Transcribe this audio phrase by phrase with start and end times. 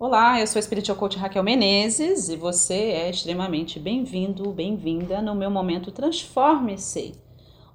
[0.00, 5.34] Olá, eu sou a Spiritual Coach Raquel Menezes e você é extremamente bem-vindo, bem-vinda no
[5.34, 7.14] meu momento Transforme-se.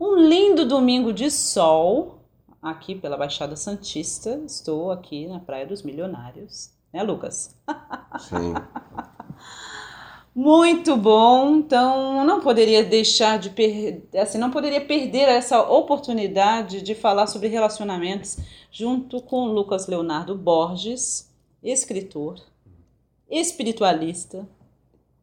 [0.01, 2.21] Um lindo domingo de sol
[2.59, 4.41] aqui pela Baixada Santista.
[4.43, 7.55] Estou aqui na Praia dos Milionários, né, Lucas?
[8.17, 8.55] Sim.
[10.33, 11.57] Muito bom.
[11.57, 17.49] Então, não poderia deixar de perder, assim, não poderia perder essa oportunidade de falar sobre
[17.49, 18.39] relacionamentos
[18.71, 21.34] junto com Lucas Leonardo Borges,
[21.69, 22.39] escritor,
[23.29, 24.47] espiritualista,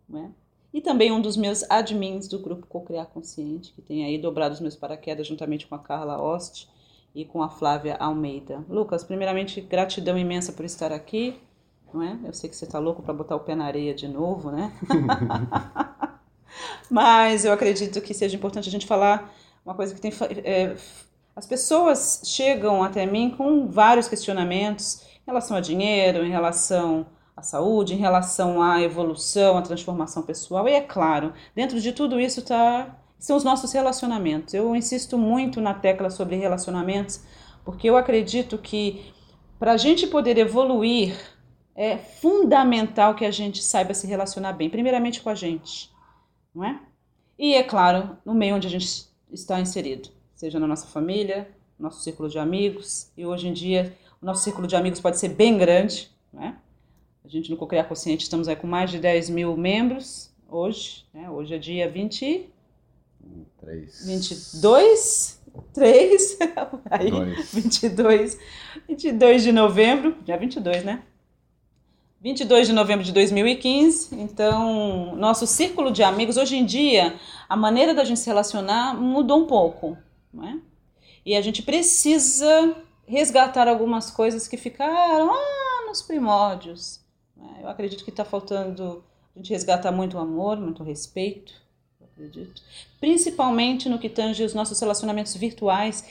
[0.09, 0.33] né?
[0.75, 4.61] e também um dos meus admins do grupo Cocriar Consciente, que tem aí dobrado os
[4.61, 6.69] meus paraquedas juntamente com a Carla Ost
[7.15, 8.65] e com a Flávia Almeida.
[8.69, 11.39] Lucas, primeiramente, gratidão imensa por estar aqui
[11.93, 12.19] não é?
[12.25, 14.73] Eu sei que você está louco para botar o pé na areia de novo, né?
[16.91, 19.33] Mas eu acredito que seja importante a gente falar
[19.65, 20.13] uma coisa que tem.
[20.45, 20.75] É,
[21.35, 27.43] as pessoas chegam até mim com vários questionamentos em relação a dinheiro, em relação à
[27.43, 30.69] saúde, em relação à evolução, à transformação pessoal.
[30.69, 34.53] E é claro, dentro de tudo isso tá, são os nossos relacionamentos.
[34.53, 37.23] Eu insisto muito na tecla sobre relacionamentos,
[37.65, 39.13] porque eu acredito que
[39.59, 41.17] para a gente poder evoluir
[41.75, 45.91] é fundamental que a gente saiba se relacionar bem, primeiramente com a gente,
[46.55, 46.79] não é?
[47.39, 50.11] E é claro, no meio onde a gente está inserido,
[50.43, 51.49] seja na nossa família,
[51.79, 55.29] nosso círculo de amigos, e hoje em dia o nosso círculo de amigos pode ser
[55.29, 56.57] bem grande, né?
[57.25, 61.31] A gente no Cocriar Consciente estamos aí com mais de 10 mil membros hoje, né?
[61.31, 62.51] Hoje é dia 20...
[63.61, 64.05] 3.
[64.05, 65.41] 22?
[65.73, 66.39] 3?
[66.91, 67.53] aí, Dois.
[67.55, 68.39] 22.
[68.89, 71.05] 22 de novembro, dia 22, né?
[72.21, 74.21] 22 de novembro de 2015.
[74.21, 77.15] Então, nosso círculo de amigos, hoje em dia,
[77.49, 79.97] a maneira da gente se relacionar mudou um pouco,
[80.33, 80.59] não é?
[81.25, 87.01] E a gente precisa resgatar algumas coisas que ficaram lá nos primórdios.
[87.37, 87.61] né?
[87.63, 91.53] Eu acredito que está faltando a gente resgatar muito amor, muito respeito,
[92.01, 92.63] eu acredito.
[93.01, 96.05] Principalmente no que tange os nossos relacionamentos virtuais.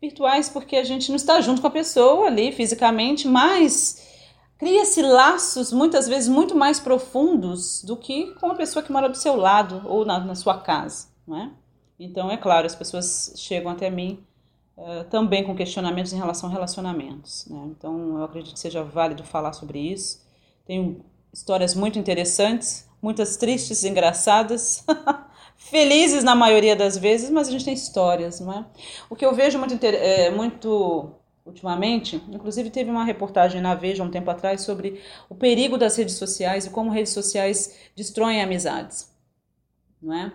[0.00, 4.08] Virtuais porque a gente não está junto com a pessoa ali fisicamente, mas
[4.58, 9.16] cria-se laços muitas vezes muito mais profundos do que com a pessoa que mora do
[9.16, 11.50] seu lado ou na, na sua casa, não é?
[12.04, 14.24] Então, é claro, as pessoas chegam até mim
[14.76, 17.62] eh, também com questionamentos em relação a relacionamentos, né?
[17.70, 20.26] Então, eu acredito que seja válido falar sobre isso.
[20.66, 24.84] Tenho histórias muito interessantes, muitas tristes, engraçadas,
[25.56, 28.66] felizes na maioria das vezes, mas a gente tem histórias, não é?
[29.08, 31.12] O que eu vejo muito, é, muito
[31.44, 36.14] ultimamente, inclusive teve uma reportagem na Veja um tempo atrás sobre o perigo das redes
[36.16, 39.08] sociais e como redes sociais destroem amizades,
[40.00, 40.32] não é?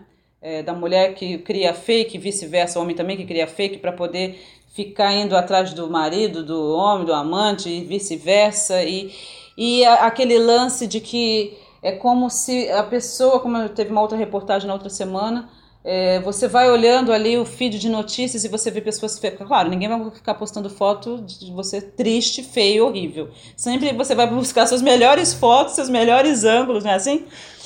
[0.49, 4.39] É, da mulher que cria fake, vice-versa, homem também que cria fake para poder
[4.73, 9.11] ficar indo atrás do marido, do homem, do amante e vice-versa e,
[9.57, 14.17] e a- aquele lance de que é como se a pessoa, como teve uma outra
[14.17, 15.49] reportagem na outra semana,
[15.83, 19.69] é, você vai olhando ali o feed de notícias e você vê pessoas fe- Claro,
[19.69, 23.29] ninguém vai ficar postando foto de você triste, feio, horrível.
[23.55, 27.25] Sempre você vai buscar suas melhores fotos, seus melhores ângulos, não é assim?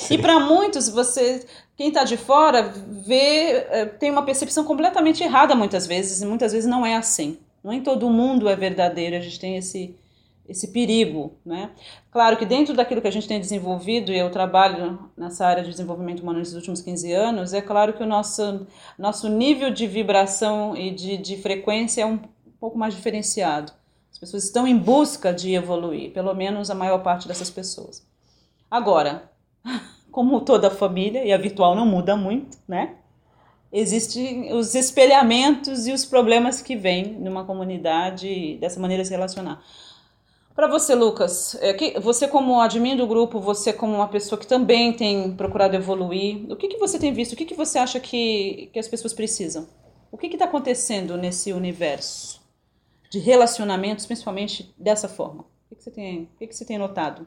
[0.10, 1.46] E para muitos, você,
[1.76, 6.52] quem está de fora, vê, é, tem uma percepção completamente errada muitas vezes, e muitas
[6.52, 7.38] vezes não é assim.
[7.64, 9.96] Não em todo mundo é verdadeiro, a gente tem esse,
[10.48, 11.72] esse perigo, né?
[12.12, 15.70] Claro que dentro daquilo que a gente tem desenvolvido, e eu trabalho nessa área de
[15.70, 18.66] desenvolvimento humano nesses últimos 15 anos, é claro que o nosso,
[18.98, 22.20] nosso nível de vibração e de, de frequência é um
[22.60, 23.72] pouco mais diferenciado.
[24.12, 28.06] As pessoas estão em busca de evoluir, pelo menos a maior parte dessas pessoas.
[28.70, 29.32] Agora,
[30.12, 32.96] como toda família, e a virtual não muda muito, né?
[33.74, 39.64] Existem os espelhamentos e os problemas que vêm numa comunidade dessa maneira de se relacionar.
[40.56, 44.46] Para você, Lucas, é que você como admin do grupo, você como uma pessoa que
[44.46, 47.34] também tem procurado evoluir, o que, que você tem visto?
[47.34, 49.68] O que, que você acha que, que as pessoas precisam?
[50.12, 52.42] O que está acontecendo nesse universo
[53.10, 55.46] de relacionamentos, principalmente dessa forma?
[55.72, 57.26] O que, você, tem, o que, você tem notado?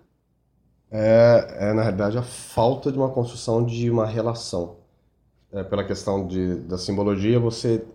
[0.90, 4.76] É, é, na realidade, a falta de uma construção de uma relação.
[5.50, 7.86] É, pela questão de, da simbologia, você,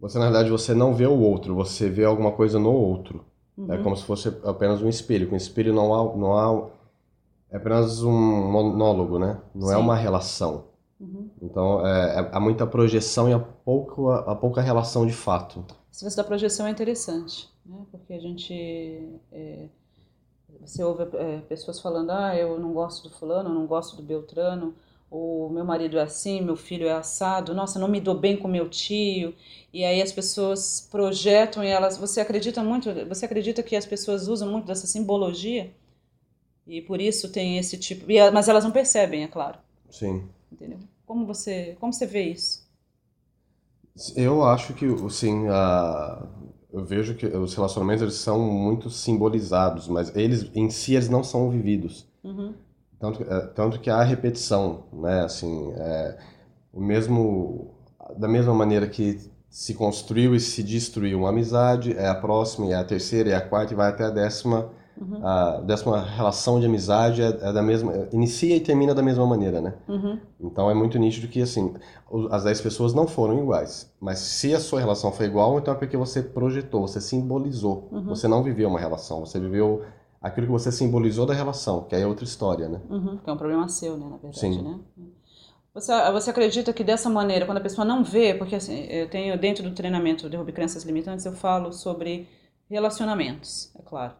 [0.00, 3.24] você, na realidade, você não vê o outro, você vê alguma coisa no outro.
[3.68, 5.28] É como se fosse apenas um espelho.
[5.28, 6.68] Com espelho não há, não há...
[7.50, 9.40] É apenas um monólogo, né?
[9.54, 9.80] Não é Sim.
[9.80, 10.64] uma relação.
[11.00, 11.30] Uhum.
[11.40, 15.64] Então, é, é- há muita projeção e há, pouco, há pouca relação de fato.
[15.92, 17.78] Esse lance da projeção é interessante, né?
[17.90, 18.52] Porque a gente.
[19.32, 19.68] é,
[20.60, 24.02] você ouve é, pessoas falando: ah, eu não gosto do fulano, eu não gosto do
[24.02, 24.74] Beltrano,
[25.10, 28.48] o meu marido é assim, meu filho é assado, nossa, não me dou bem com
[28.48, 29.34] meu tio.
[29.72, 31.96] E aí as pessoas projetam e elas.
[31.98, 32.92] Você acredita muito?
[33.08, 35.72] Você acredita que as pessoas usam muito dessa simbologia
[36.66, 38.04] E por isso tem esse tipo.
[38.32, 39.58] Mas elas não percebem, é claro.
[39.90, 40.28] Sim.
[40.52, 40.78] Entendeu?
[41.06, 42.66] Como você, como você vê isso?
[44.14, 46.26] Eu acho que, sim, a...
[46.72, 51.24] eu vejo que os relacionamentos eles são muito simbolizados, mas eles em si eles não
[51.24, 52.06] são vividos.
[52.22, 52.54] Uhum.
[52.98, 55.20] Tanto, é, tanto que há repetição, né?
[55.22, 56.16] Assim, é,
[56.72, 57.70] o mesmo,
[58.16, 59.18] da mesma maneira que
[59.50, 63.40] se construiu e se destruiu uma amizade, é a próxima, é a terceira, é a
[63.40, 65.20] quarta e vai até a décima Uhum.
[65.26, 69.60] a décima relação de amizade é, é da mesma inicia e termina da mesma maneira
[69.60, 70.18] né Uhum.
[70.40, 71.74] então é muito nítido que assim
[72.30, 75.76] as 10 pessoas não foram iguais mas se a sua relação foi igual então é
[75.76, 78.04] porque você projetou você simbolizou Uhum.
[78.06, 79.82] você não viveu uma relação você viveu
[80.26, 83.18] aquilo que você simbolizou da relação que aí é outra história né Uhum.
[83.18, 84.62] Que é um problema seu, né, na verdade, Sim.
[84.62, 84.78] né?
[85.74, 89.38] Você, você acredita que dessa maneira, quando a pessoa não vê, porque assim, eu tenho
[89.38, 92.26] dentro do treinamento Derrube Crenças Limitantes, eu falo sobre
[92.70, 94.14] relacionamentos, é claro.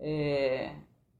[0.00, 0.72] É,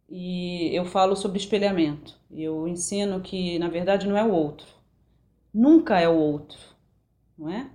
[0.08, 2.18] e eu falo sobre espelhamento.
[2.30, 4.66] Eu ensino que, na verdade, não é o outro.
[5.52, 6.58] Nunca é o outro,
[7.38, 7.70] não é?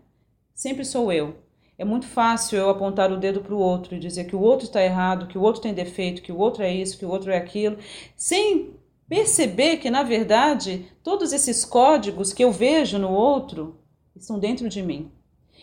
[0.54, 1.36] Sempre sou eu.
[1.80, 4.66] É muito fácil eu apontar o dedo para o outro e dizer que o outro
[4.66, 7.32] está errado, que o outro tem defeito, que o outro é isso, que o outro
[7.32, 7.78] é aquilo,
[8.18, 8.74] sem
[9.08, 13.80] perceber que, na verdade, todos esses códigos que eu vejo no outro
[14.14, 15.10] estão dentro de mim.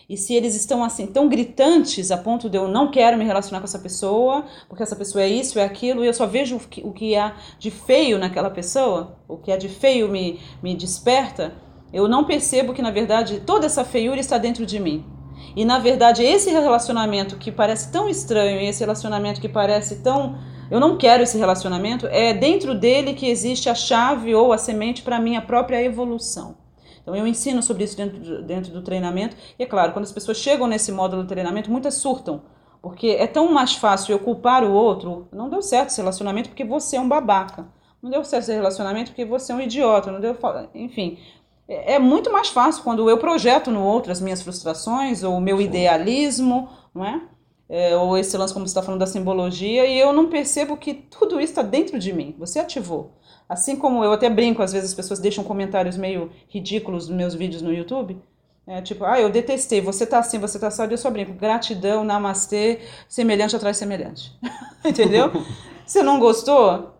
[0.09, 3.59] E se eles estão assim tão gritantes a ponto de eu não quero me relacionar
[3.59, 6.59] com essa pessoa, porque essa pessoa é isso, é aquilo, e eu só vejo o
[6.59, 10.73] que, o que há de feio naquela pessoa, o que há de feio me, me
[10.73, 11.53] desperta,
[11.93, 15.16] eu não percebo que, na verdade, toda essa feiura está dentro de mim.
[15.57, 20.37] E, na verdade, esse relacionamento que parece tão estranho, esse relacionamento que parece tão.
[20.69, 25.01] Eu não quero esse relacionamento, é dentro dele que existe a chave ou a semente
[25.01, 26.57] para a minha própria evolução.
[27.01, 29.35] Então eu ensino sobre isso dentro do, dentro do treinamento.
[29.57, 32.43] E é claro, quando as pessoas chegam nesse módulo de treinamento, muitas surtam.
[32.79, 35.27] Porque é tão mais fácil eu culpar o outro.
[35.33, 37.65] Não deu certo esse relacionamento porque você é um babaca.
[37.99, 40.11] Não deu certo esse relacionamento porque você é um idiota.
[40.11, 40.37] Não deu,
[40.75, 41.17] enfim,
[41.67, 45.41] é, é muito mais fácil quando eu projeto no outro as minhas frustrações ou o
[45.41, 47.21] meu idealismo, não é?
[47.69, 50.93] é ou esse lance, como você está falando, da simbologia, e eu não percebo que
[50.93, 52.35] tudo isso está dentro de mim.
[52.39, 53.11] Você ativou.
[53.49, 57.33] Assim como eu até brinco, às vezes as pessoas deixam comentários meio ridículos nos meus
[57.33, 58.21] vídeos no YouTube.
[58.65, 61.31] É, tipo, ah, eu detestei, você tá assim, você tá assado, eu só brinco.
[61.33, 64.37] Gratidão, namastê, semelhante atrás semelhante.
[64.83, 65.31] Entendeu?
[65.87, 66.96] você não gostou?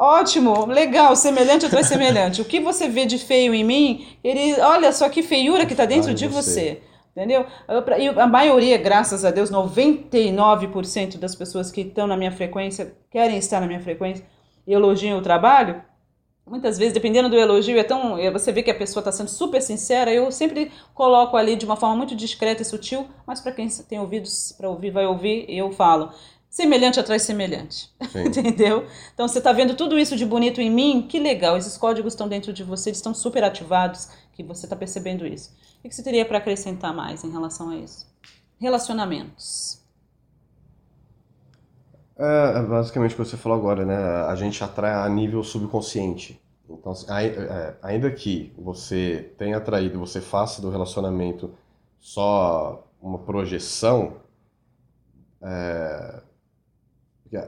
[0.00, 2.40] Ótimo, legal, semelhante atrás semelhante.
[2.40, 5.84] O que você vê de feio em mim, ele, olha só que feiura que tá
[5.84, 6.50] dentro Ai, de você.
[6.50, 6.82] você.
[7.14, 7.44] Entendeu?
[7.98, 13.36] E a maioria, graças a Deus, 99% das pessoas que estão na minha frequência, querem
[13.36, 14.24] estar na minha frequência
[14.66, 15.82] e elogiam o trabalho,
[16.46, 19.60] muitas vezes, dependendo do elogio, é tão, você vê que a pessoa está sendo super
[19.60, 23.68] sincera, eu sempre coloco ali de uma forma muito discreta e sutil, mas para quem
[23.68, 26.10] tem ouvidos para ouvir, vai ouvir, eu falo.
[26.50, 27.88] Semelhante atrás semelhante.
[28.26, 28.84] Entendeu?
[29.14, 31.06] Então você está vendo tudo isso de bonito em mim?
[31.08, 34.74] Que legal, esses códigos estão dentro de você, eles estão super ativados, que você está
[34.74, 35.54] percebendo isso.
[35.78, 38.06] O que você teria para acrescentar mais em relação a isso?
[38.58, 39.80] Relacionamentos.
[42.18, 43.96] É, basicamente o que você falou agora, né?
[43.96, 46.38] A gente atrai a nível subconsciente.
[46.68, 46.92] Então,
[47.82, 51.52] ainda que você tenha atraído, você faça do relacionamento
[51.98, 54.16] só uma projeção,
[55.42, 56.20] é,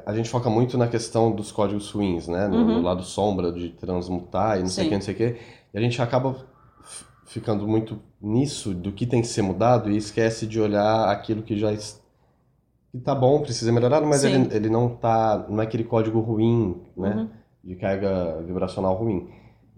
[0.06, 2.46] a gente foca muito na questão dos códigos ruins, né?
[2.48, 2.74] No, Uhum.
[2.76, 4.88] no lado sombra de transmutar e não sei o Sim.
[4.90, 5.36] que, não sei o que.
[5.74, 6.36] E a gente acaba
[7.26, 11.58] ficando muito nisso do que tem que ser mudado e esquece de olhar aquilo que
[11.58, 12.00] já es-
[12.92, 14.28] que tá bom, precisa melhorar, mas Sim.
[14.28, 17.14] ele, ele não tá, não é aquele código ruim, né?
[17.16, 17.28] Uhum.
[17.64, 19.28] De carga vibracional ruim.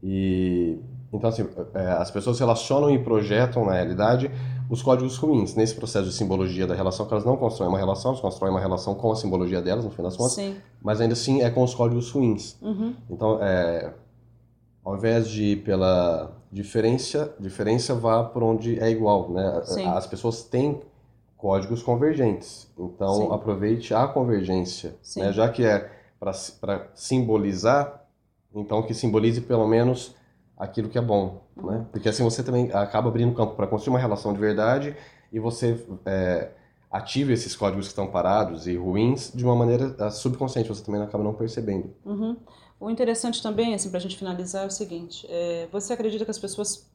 [0.02, 0.78] E
[1.12, 4.30] então assim, é, as pessoas relacionam e projetam na realidade
[4.68, 8.12] os códigos ruins nesse processo de simbologia da relação, que elas não constroem uma relação,
[8.12, 10.56] elas constroem uma relação com a simbologia delas, no fim das contas, Sim.
[10.82, 12.56] mas ainda assim é com os códigos ruins.
[12.62, 12.94] Uhum.
[13.10, 13.92] Então, é,
[14.84, 19.62] ao invés de ir pela diferença, diferença vá por onde é igual, né?
[19.64, 19.86] Sim.
[19.86, 20.80] As pessoas têm
[21.36, 23.28] códigos convergentes, então Sim.
[23.32, 25.32] aproveite a convergência, né?
[25.32, 28.06] Já que é para simbolizar,
[28.54, 30.14] então que simbolize pelo menos
[30.64, 31.86] aquilo que é bom, né?
[31.92, 34.96] Porque assim você também acaba abrindo campo para construir uma relação de verdade
[35.32, 36.50] e você é,
[36.90, 41.02] ativa esses códigos que estão parados e ruins de uma maneira ah, subconsciente, você também
[41.02, 41.92] acaba não percebendo.
[42.04, 42.36] Uhum.
[42.78, 46.30] O interessante também, assim, para a gente finalizar, é o seguinte: é, você acredita que
[46.30, 46.88] as pessoas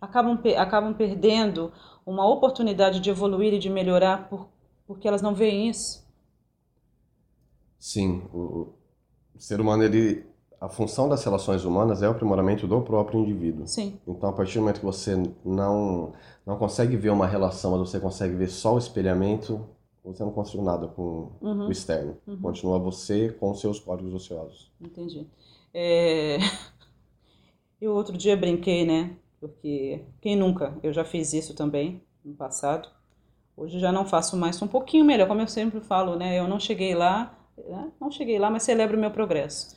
[0.00, 1.72] acabam, acabam perdendo
[2.04, 4.48] uma oportunidade de evoluir e de melhorar por,
[4.86, 6.06] porque elas não veem isso?
[7.78, 8.72] Sim, o,
[9.34, 10.24] o ser humano, ele,
[10.60, 13.66] a função das relações humanas é o aprimoramento do próprio indivíduo.
[13.66, 13.98] Sim.
[14.06, 16.12] Então, a partir do momento que você não,
[16.46, 19.66] não consegue ver uma relação, mas você consegue ver só o espelhamento,
[20.04, 21.66] você não construiu nada com Uhum.
[21.68, 22.16] o externo.
[22.26, 22.40] Uhum.
[22.40, 24.70] Continua você com seus códigos ociosos.
[24.80, 25.26] Entendi.
[25.74, 26.38] É...
[27.80, 29.16] Eu outro dia brinquei, né?
[29.38, 30.74] Porque quem nunca?
[30.82, 32.88] Eu já fiz isso também no passado.
[33.56, 36.38] Hoje já não faço mais, um pouquinho melhor, como eu sempre falo, né?
[36.38, 37.90] Eu não cheguei lá, né?
[38.00, 39.76] não cheguei lá, mas celebro o meu progresso.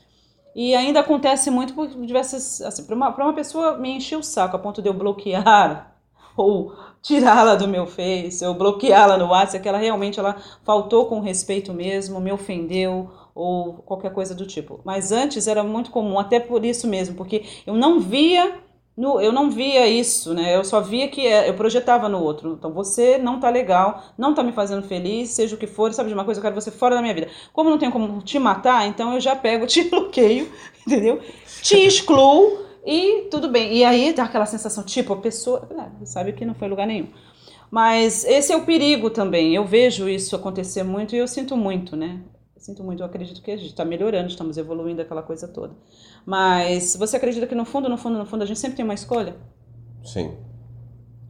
[0.56, 4.56] E ainda acontece muito por diversas, assim, para uma, uma pessoa me encher o saco
[4.56, 5.96] a ponto de eu bloquear
[6.36, 11.20] ou tirá-la do meu Face, ou bloqueá-la no WhatsApp, que ela realmente ela faltou com
[11.20, 14.79] respeito mesmo, me ofendeu ou qualquer coisa do tipo.
[14.84, 18.60] Mas antes era muito comum, até por isso mesmo, porque eu não via
[19.00, 20.53] no, eu não via isso, né?
[20.53, 22.51] Eu só via que é, eu projetava no outro.
[22.60, 26.10] Então você não tá legal, não tá me fazendo feliz, seja o que for, sabe
[26.10, 27.29] de uma coisa, eu quero você fora da minha vida.
[27.53, 30.51] Como não tenho como te matar, então eu já pego, te bloqueio,
[30.86, 31.22] entendeu?
[31.62, 33.74] Te excluo e tudo bem.
[33.74, 35.65] E aí dá aquela sensação, tipo, a pessoa
[36.01, 37.08] é, sabe que não foi lugar nenhum.
[37.72, 39.56] Mas esse é o perigo também.
[39.56, 42.20] Eu vejo isso acontecer muito e eu sinto muito, né?
[42.60, 45.74] Eu sinto muito, eu acredito que a gente está melhorando, estamos evoluindo aquela coisa toda.
[46.25, 48.94] Mas você acredita que no fundo, no fundo, no fundo, a gente sempre tem uma
[48.94, 49.38] escolha?
[50.04, 50.36] Sim.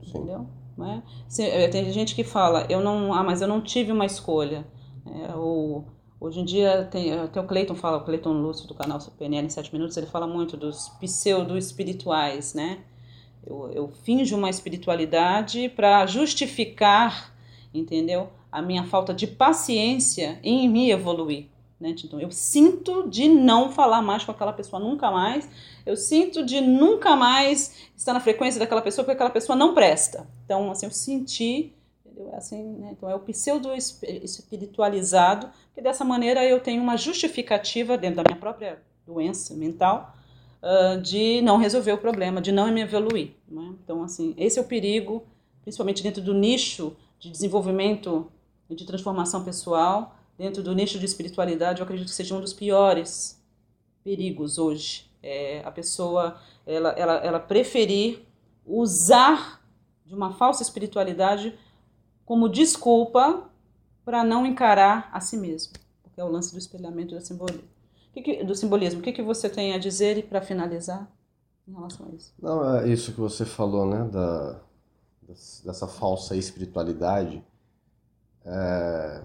[0.03, 0.17] Sim.
[0.17, 0.47] Entendeu?
[0.75, 1.03] Não é?
[1.27, 4.65] Se- é, Tem gente que fala, eu não, ah, mas eu não tive uma escolha.
[5.05, 5.85] É, ou,
[6.19, 9.49] hoje em dia tem até o Cleiton fala, o Cleiton Lúcio do canal PNL em
[9.51, 12.79] 7 minutos, ele fala muito dos pseudo-espirituais, né?
[13.45, 17.35] Eu, eu finjo uma espiritualidade para justificar,
[17.71, 18.31] entendeu?
[18.51, 21.47] A minha falta de paciência em me evoluir.
[21.79, 21.95] Né?
[22.03, 25.49] Então, eu sinto de não falar mais com aquela pessoa nunca mais.
[25.85, 30.27] Eu sinto de nunca mais estar na frequência daquela pessoa porque aquela pessoa não presta.
[30.43, 31.73] Então, assim, eu senti,
[32.05, 32.31] entendeu?
[32.33, 32.89] É Assim, né?
[32.91, 38.23] Então, é o pseudo espi- espiritualizado, que dessa maneira eu tenho uma justificativa dentro da
[38.27, 40.13] minha própria doença mental
[40.61, 43.31] ah, de não resolver o problema, de não me evoluir.
[43.47, 43.73] Né?
[43.83, 45.23] Então, assim, esse é o perigo,
[45.61, 48.29] principalmente dentro do nicho de desenvolvimento
[48.69, 52.53] e de transformação pessoal, dentro do nicho de espiritualidade, eu acredito que seja um dos
[52.53, 53.41] piores
[54.03, 55.09] perigos hoje.
[55.21, 58.25] É a pessoa ela, ela, ela preferir
[58.65, 59.61] usar
[60.05, 61.57] de uma falsa espiritualidade
[62.25, 63.49] como desculpa
[64.05, 65.73] para não encarar a si mesmo,
[66.03, 67.63] porque é o lance do espelhamento do simbolismo.
[68.13, 68.99] Que que- do simbolismo.
[68.99, 71.07] O que, que você tem a dizer para finalizar
[71.67, 72.33] em relação a isso?
[72.41, 74.07] Não, é isso que você falou, né?
[74.11, 74.59] Da,
[75.23, 77.43] des- dessa falsa espiritualidade.
[78.45, 79.21] É,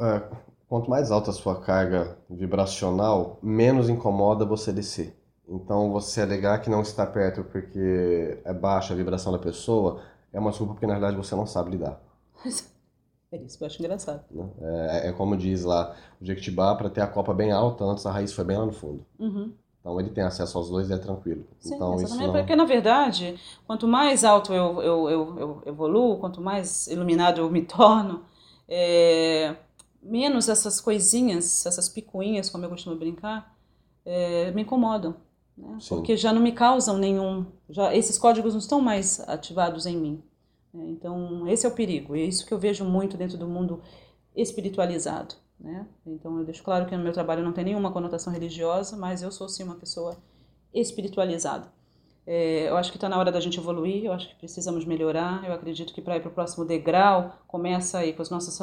[0.00, 0.22] é,
[0.68, 5.16] quanto mais alta a sua carga vibracional, menos incomoda você descer.
[5.48, 10.38] Então, você alegar que não está perto porque é baixa a vibração da pessoa é
[10.38, 12.00] uma desculpa porque, na verdade, você não sabe lidar.
[13.32, 14.22] É isso que eu acho engraçado.
[14.30, 14.46] né?
[14.60, 18.12] É, é como diz lá o Jequitibá, para ter a copa bem alta, antes a
[18.12, 19.06] raiz foi bem lá no fundo.
[19.18, 19.54] Uhum.
[19.82, 21.44] Então, ele tem acesso aos dois e é tranquilo.
[21.58, 22.32] Sim, então, isso não...
[22.32, 23.34] Porque, na verdade,
[23.66, 28.22] quanto mais alto eu, eu, eu, eu evoluo, quanto mais iluminado eu me torno,
[28.68, 29.56] é,
[30.00, 33.52] menos essas coisinhas, essas picuinhas, como eu costumo brincar,
[34.04, 35.16] é, me incomodam.
[35.58, 35.78] Né?
[35.88, 37.44] Porque já não me causam nenhum.
[37.68, 40.22] Já, esses códigos não estão mais ativados em mim.
[40.72, 40.84] né?
[40.90, 42.14] Então, esse é o perigo.
[42.14, 43.82] E é isso que eu vejo muito dentro do mundo
[44.34, 45.34] espiritualizado.
[45.62, 45.86] Né?
[46.04, 49.30] Então, eu deixo claro que no meu trabalho não tem nenhuma conotação religiosa, mas eu
[49.30, 50.16] sou sim uma pessoa
[50.74, 51.72] espiritualizada.
[52.26, 55.44] É, eu acho que está na hora da gente evoluir, eu acho que precisamos melhorar.
[55.44, 58.58] Eu acredito que para ir para o próximo degrau, começa aí com os nossos,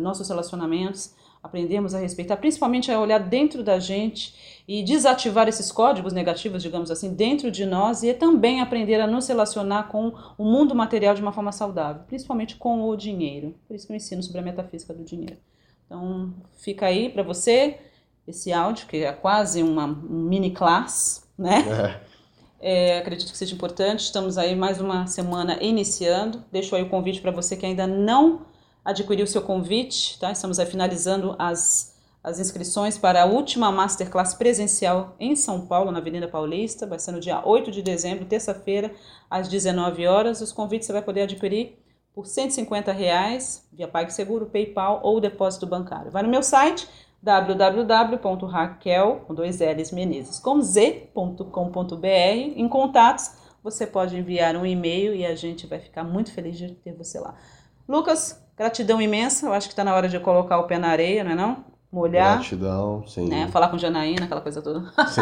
[0.00, 6.12] nossos relacionamentos, aprendermos a respeitar, principalmente a olhar dentro da gente e desativar esses códigos
[6.12, 10.74] negativos, digamos assim, dentro de nós e também aprender a nos relacionar com o mundo
[10.74, 13.54] material de uma forma saudável, principalmente com o dinheiro.
[13.66, 15.36] Por isso que eu ensino sobre a metafísica do dinheiro.
[15.92, 17.78] Então, fica aí para você
[18.26, 21.62] esse áudio, que é quase uma um mini class, né?
[22.64, 22.94] É.
[22.94, 24.04] É, acredito que seja importante.
[24.04, 26.44] Estamos aí mais uma semana iniciando.
[26.52, 28.46] Deixo aí o convite para você que ainda não
[28.84, 30.30] adquiriu o seu convite, tá?
[30.30, 35.98] Estamos aí finalizando as, as inscrições para a última Masterclass presencial em São Paulo, na
[35.98, 36.86] Avenida Paulista.
[36.86, 38.94] Vai ser no dia 8 de dezembro, terça-feira,
[39.28, 40.40] às 19 horas.
[40.40, 41.81] Os convites você vai poder adquirir
[42.14, 46.10] por 150 reais, via PagSeguro, PayPal ou depósito bancário.
[46.10, 46.88] Vai no meu site
[47.22, 52.06] www.raquel, com dois L's, Menezes, com z.com.br.
[52.06, 53.30] Em contatos,
[53.62, 57.20] você pode enviar um e-mail e a gente vai ficar muito feliz de ter você
[57.20, 57.34] lá.
[57.88, 59.46] Lucas, gratidão imensa.
[59.46, 61.64] Eu acho que está na hora de colocar o pé na areia, não é não?
[61.92, 63.28] Molhar, Gratidão, sim.
[63.28, 63.48] né?
[63.48, 64.90] Falar com Janaína, aquela coisa toda.
[65.08, 65.20] Sim.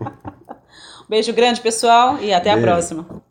[1.08, 2.68] Beijo grande, pessoal, e até a Beijo.
[2.68, 3.22] próxima.